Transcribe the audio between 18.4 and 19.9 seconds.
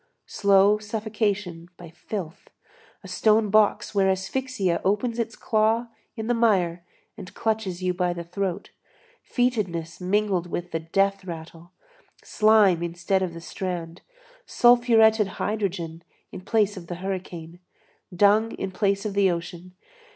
in place of the ocean!